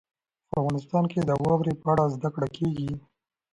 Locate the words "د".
1.29-1.31